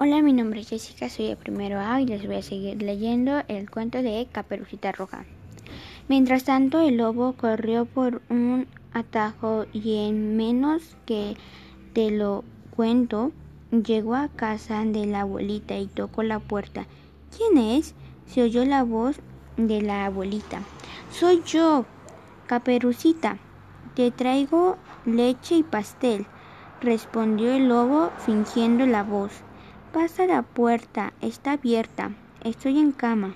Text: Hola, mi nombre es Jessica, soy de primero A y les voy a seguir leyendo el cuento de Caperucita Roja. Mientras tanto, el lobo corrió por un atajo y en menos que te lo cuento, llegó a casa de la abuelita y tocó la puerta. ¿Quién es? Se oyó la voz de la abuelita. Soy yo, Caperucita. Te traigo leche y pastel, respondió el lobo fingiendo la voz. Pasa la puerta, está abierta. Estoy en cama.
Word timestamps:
Hola, 0.00 0.22
mi 0.22 0.32
nombre 0.32 0.60
es 0.60 0.68
Jessica, 0.68 1.08
soy 1.08 1.26
de 1.26 1.34
primero 1.34 1.80
A 1.80 2.00
y 2.00 2.06
les 2.06 2.24
voy 2.24 2.36
a 2.36 2.42
seguir 2.42 2.80
leyendo 2.80 3.42
el 3.48 3.68
cuento 3.68 4.00
de 4.00 4.28
Caperucita 4.30 4.92
Roja. 4.92 5.24
Mientras 6.06 6.44
tanto, 6.44 6.78
el 6.78 6.98
lobo 6.98 7.32
corrió 7.32 7.84
por 7.84 8.22
un 8.30 8.68
atajo 8.92 9.66
y 9.72 10.06
en 10.06 10.36
menos 10.36 10.96
que 11.04 11.36
te 11.94 12.12
lo 12.12 12.44
cuento, 12.76 13.32
llegó 13.72 14.14
a 14.14 14.28
casa 14.28 14.84
de 14.84 15.04
la 15.04 15.22
abuelita 15.22 15.76
y 15.76 15.88
tocó 15.88 16.22
la 16.22 16.38
puerta. 16.38 16.86
¿Quién 17.36 17.58
es? 17.58 17.96
Se 18.26 18.44
oyó 18.44 18.64
la 18.64 18.84
voz 18.84 19.16
de 19.56 19.82
la 19.82 20.06
abuelita. 20.06 20.60
Soy 21.10 21.42
yo, 21.44 21.86
Caperucita. 22.46 23.38
Te 23.96 24.12
traigo 24.12 24.76
leche 25.04 25.56
y 25.56 25.62
pastel, 25.64 26.24
respondió 26.80 27.52
el 27.52 27.68
lobo 27.68 28.12
fingiendo 28.24 28.86
la 28.86 29.02
voz. 29.02 29.42
Pasa 29.90 30.26
la 30.26 30.42
puerta, 30.42 31.14
está 31.20 31.52
abierta. 31.52 32.10
Estoy 32.44 32.78
en 32.78 32.92
cama. 32.92 33.34